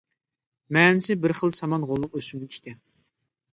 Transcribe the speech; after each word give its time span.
مەنىسى 0.77 1.17
بىر 1.27 1.35
خىل 1.41 1.53
سامان 1.59 1.87
غوللۇق 1.93 2.19
ئۆسۈملۈك 2.21 2.59
ئىكەن. 2.59 2.83